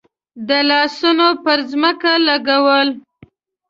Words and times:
ده 0.47 0.59
لاسونه 0.69 1.27
پر 1.43 1.59
ځمکه 1.71 2.11
ولګول. 2.25 2.89